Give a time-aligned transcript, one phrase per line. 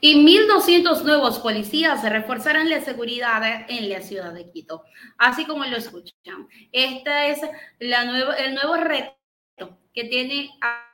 [0.00, 4.82] y 1.200 nuevos policías reforzarán la seguridad en la ciudad de Quito,
[5.18, 6.48] así como lo escuchan.
[6.72, 7.40] Este es
[7.78, 9.14] la nueva, el nuevo reto
[9.92, 10.50] que tiene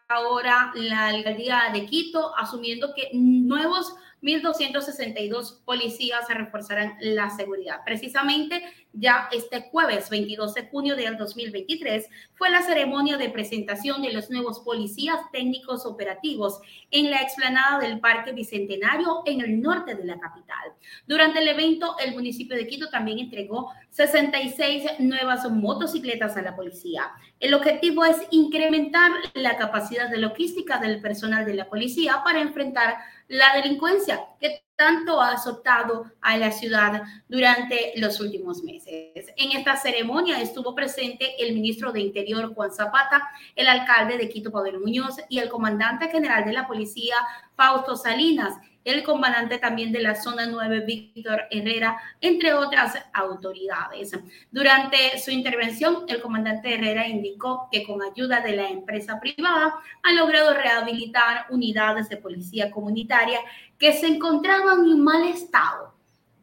[0.09, 7.81] ahora la alcaldía de Quito, asumiendo que nuevos 1.262 policías se reforzarán la seguridad.
[7.85, 8.63] Precisamente
[8.93, 14.31] ya este jueves 22 de junio del 2023 fue la ceremonia de presentación de los
[14.31, 16.61] nuevos policías técnicos operativos
[16.91, 20.73] en la explanada del Parque Bicentenario en el norte de la capital.
[21.07, 27.11] Durante el evento, el municipio de Quito también entregó 66 nuevas motocicletas a la policía.
[27.41, 32.99] El objetivo es incrementar la capacidad de logística del personal de la policía para enfrentar
[33.29, 39.33] la delincuencia que tanto ha azotado a la ciudad durante los últimos meses.
[39.37, 44.51] En esta ceremonia estuvo presente el ministro de Interior Juan Zapata, el alcalde de Quito
[44.51, 47.17] Pavel Muñoz y el comandante general de la policía
[47.57, 48.55] Fausto Salinas,
[48.91, 54.13] el comandante también de la zona 9, Víctor Herrera, entre otras autoridades.
[54.51, 60.13] Durante su intervención, el comandante Herrera indicó que con ayuda de la empresa privada ha
[60.13, 63.41] logrado rehabilitar unidades de policía comunitaria
[63.79, 65.95] que se encontraban en mal estado.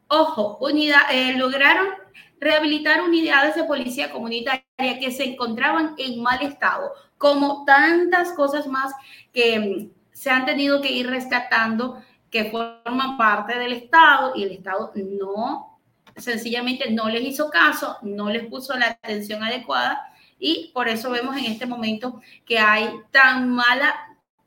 [0.07, 1.88] Ojo, unidad, eh, lograron
[2.39, 8.94] rehabilitar unidades de policía comunitaria que se encontraban en mal estado, como tantas cosas más
[9.33, 14.52] que mm, se han tenido que ir rescatando que forman parte del Estado y el
[14.52, 15.80] Estado no,
[16.16, 21.36] sencillamente no les hizo caso, no les puso la atención adecuada y por eso vemos
[21.38, 23.95] en este momento que hay tan mala,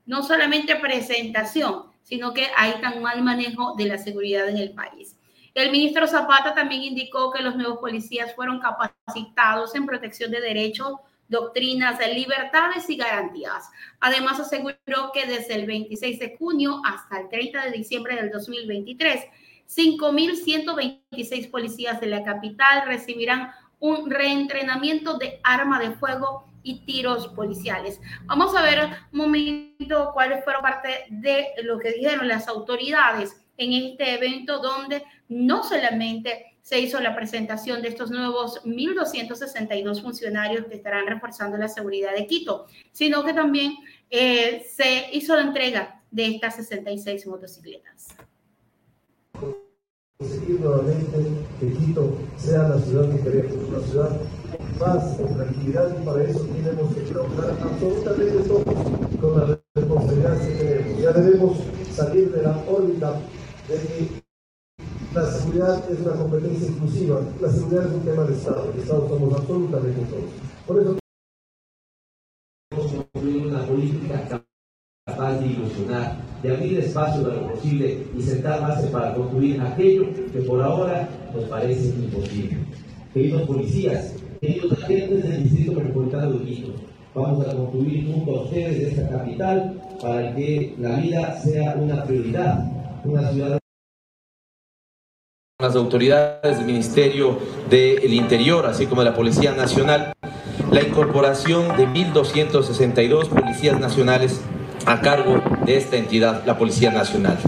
[0.06, 5.17] no solamente presentación, sino que hay tan mal manejo de la seguridad en el país.
[5.55, 10.94] El ministro Zapata también indicó que los nuevos policías fueron capacitados en protección de derechos
[11.31, 13.70] doctrinas de libertades y garantías.
[14.00, 19.25] Además, aseguró que desde el 26 de junio hasta el 30 de diciembre del 2023,
[19.67, 28.00] 5.126 policías de la capital recibirán un reentrenamiento de arma de fuego y tiros policiales.
[28.27, 33.75] Vamos a ver un momento cuáles fueron parte de lo que dijeron las autoridades en
[33.75, 40.76] este evento donde no solamente se hizo la presentación de estos nuevos 1.262 funcionarios que
[40.76, 43.75] estarán reforzando la seguridad de Quito, sino que también
[44.09, 48.09] eh, se hizo la entrega de estas 66 motocicletas.
[50.19, 51.19] Conseguir nuevamente
[51.60, 54.21] que Quito sea la ciudad que queremos, una ciudad
[54.78, 58.65] más con tranquilidad y para eso tenemos que trabajar absolutamente todos
[59.21, 61.03] con la responsabilidad que tenemos.
[61.03, 61.59] Ya debemos
[61.94, 63.21] salir de la órbita
[63.69, 64.22] de que
[65.15, 67.21] la seguridad es una competencia exclusiva.
[67.41, 68.72] La seguridad es un tema de Estado.
[68.72, 70.31] El Estado somos absolutamente todos.
[70.66, 71.00] Por eso
[72.71, 74.43] construir una política
[75.06, 80.06] capaz de ilusionar, de abrir espacio de lo posible y sentar base para construir aquello
[80.32, 82.59] que por ahora nos parece imposible.
[83.12, 86.75] Queridos policías, queridos agentes del Distrito Metropolitano de Quito,
[87.15, 92.79] vamos a construir junto a ustedes esta capital para que la vida sea una prioridad,
[95.59, 97.38] las autoridades del Ministerio
[97.69, 100.12] del Interior, así como de la Policía Nacional,
[100.71, 104.41] la incorporación de 1.262 policías nacionales
[104.87, 107.39] a cargo de esta entidad, la Policía Nacional.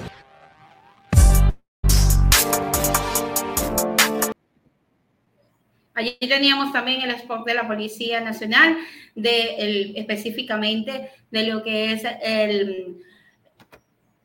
[5.94, 8.76] Allí teníamos también el spot de la Policía Nacional,
[9.14, 13.02] de específicamente de lo que es el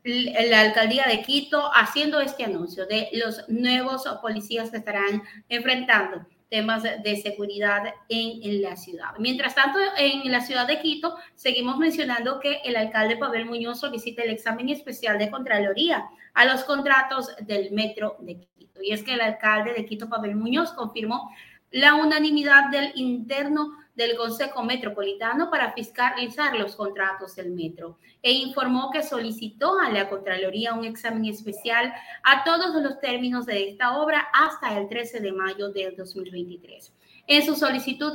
[0.08, 6.84] la alcaldía de Quito haciendo este anuncio de los nuevos policías que estarán enfrentando temas
[6.84, 9.10] de seguridad en, la ciudad.
[9.20, 14.24] Mientras tanto, en la ciudad de Quito, seguimos mencionando que el alcalde Pavel Muñoz solicita
[14.24, 18.82] el examen especial de Contraloría a los contratos del metro de Quito.
[18.82, 21.30] Y es que el alcalde de Quito, Pavel Muñoz, confirmó
[21.70, 28.92] la unanimidad del interno del Consejo Metropolitano para fiscalizar los contratos del metro e informó
[28.92, 31.92] que solicitó a la Contraloría un examen especial
[32.24, 36.94] a todos los términos de esta obra hasta el 13 de mayo del 2023.
[37.26, 38.14] En su solicitud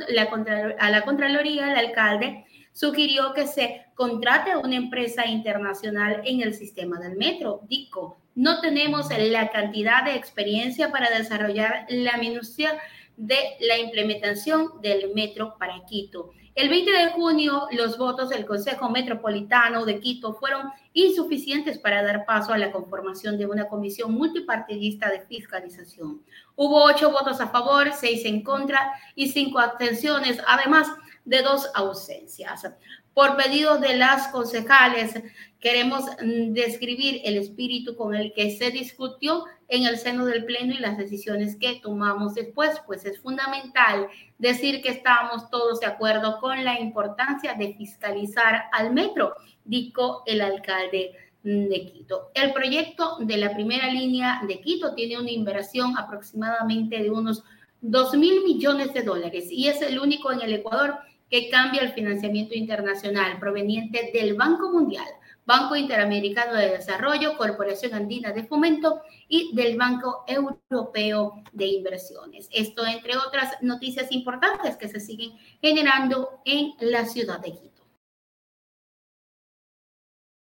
[0.78, 6.54] a la Contraloría, el alcalde sugirió que se contrate a una empresa internacional en el
[6.54, 8.18] sistema del metro, DICO.
[8.34, 12.78] No tenemos la cantidad de experiencia para desarrollar la minucia
[13.22, 16.32] de la implementación del metro para Quito.
[16.56, 22.26] El 20 de junio, los votos del Consejo Metropolitano de Quito fueron insuficientes para dar
[22.26, 26.20] paso a la conformación de una comisión multipartidista de fiscalización.
[26.56, 30.88] Hubo ocho votos a favor, seis en contra y cinco abstenciones, además
[31.24, 32.66] de dos ausencias.
[33.14, 35.14] Por pedido de las concejales,
[35.60, 40.74] queremos mm, describir el espíritu con el que se discutió en el seno del Pleno
[40.74, 46.38] y las decisiones que tomamos después, pues es fundamental decir que estamos todos de acuerdo
[46.40, 51.12] con la importancia de fiscalizar al metro, dijo el alcalde
[51.42, 52.30] de Quito.
[52.34, 57.42] El proyecto de la primera línea de Quito tiene una inversión aproximadamente de unos
[57.80, 60.98] 2 mil millones de dólares y es el único en el Ecuador
[61.32, 65.08] que cambia el financiamiento internacional proveniente del Banco Mundial,
[65.46, 72.50] Banco Interamericano de Desarrollo, Corporación Andina de Fomento y del Banco Europeo de Inversiones.
[72.52, 75.32] Esto entre otras noticias importantes que se siguen
[75.62, 77.81] generando en la ciudad de Quito.